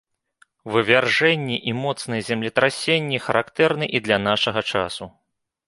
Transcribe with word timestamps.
Вывяржэнні 0.75 1.57
і 1.73 1.73
моцныя 1.83 2.21
землетрасенні 2.31 3.21
характэрны 3.29 3.85
і 3.99 4.05
для 4.09 4.17
нашага 4.29 4.61
часу. 4.77 5.03